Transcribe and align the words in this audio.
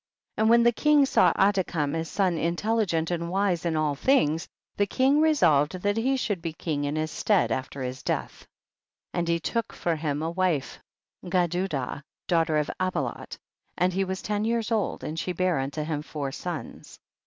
54. 0.37 0.41
And 0.43 0.49
when 0.49 0.63
the 0.63 0.71
king 0.71 1.05
saw 1.05 1.31
Adi 1.35 1.63
kam 1.63 1.93
his 1.93 2.09
son 2.09 2.35
intelligent 2.35 3.11
and 3.11 3.29
wise 3.29 3.65
in 3.65 3.75
all 3.75 3.93
things, 3.93 4.47
the 4.75 4.87
king 4.87 5.21
resolved 5.21 5.73
that 5.83 5.95
he 5.95 6.17
should 6.17 6.41
be 6.41 6.53
king 6.53 6.85
in 6.85 6.95
his 6.95 7.11
stead 7.11 7.51
after 7.51 7.83
his 7.83 8.01
death. 8.01 8.31
55. 8.41 8.47
And 9.13 9.27
he 9.27 9.39
took 9.39 9.73
for 9.73 9.95
him 9.95 10.23
a 10.23 10.31
wife 10.31 10.79
Gedudah 11.23 12.01
daughter 12.27 12.57
of 12.57 12.71
Abilot, 12.79 13.37
and 13.77 13.93
he 13.93 14.03
was 14.03 14.23
ten 14.23 14.43
years 14.43 14.71
old, 14.71 15.03
and 15.03 15.19
she 15.19 15.33
bare 15.33 15.59
unto 15.59 15.83
him 15.83 16.01
four 16.01 16.31
sons. 16.31 16.99